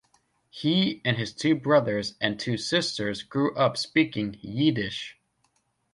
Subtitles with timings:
[0.49, 5.15] He and his two brothers and two sisters grew up speaking Yiddish.